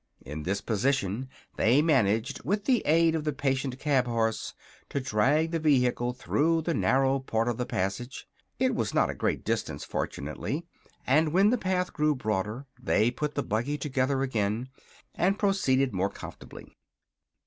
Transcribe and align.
In 0.25 0.41
this 0.41 0.61
position 0.61 1.29
they 1.57 1.79
managed, 1.83 2.43
with 2.43 2.65
the 2.65 2.81
aid 2.87 3.13
of 3.13 3.23
the 3.23 3.31
patient 3.31 3.77
cab 3.77 4.07
horse, 4.07 4.55
to 4.89 4.99
drag 4.99 5.51
the 5.51 5.59
vehicle 5.59 6.11
through 6.11 6.63
the 6.63 6.73
narrow 6.73 7.19
part 7.19 7.47
of 7.47 7.57
the 7.57 7.67
passage. 7.67 8.27
It 8.57 8.73
was 8.73 8.95
not 8.95 9.11
a 9.11 9.13
great 9.13 9.45
distance, 9.45 9.83
fortunately, 9.83 10.65
and 11.05 11.33
when 11.33 11.51
the 11.51 11.55
path 11.59 11.93
grew 11.93 12.15
broader 12.15 12.65
they 12.81 13.11
put 13.11 13.35
the 13.35 13.43
buggy 13.43 13.77
together 13.77 14.23
again 14.23 14.69
and 15.13 15.37
proceeded 15.37 15.93
more 15.93 16.09
comfortably. 16.09 16.75